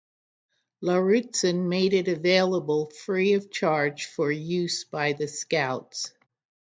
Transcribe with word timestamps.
Lauritzen 0.81 1.69
made 1.69 1.93
it 1.93 2.07
available 2.07 2.89
free 2.89 3.33
of 3.33 3.51
charge 3.51 4.05
for 4.07 4.31
use 4.31 4.83
by 4.83 5.13
the 5.13 5.27
scouts. 5.27 6.11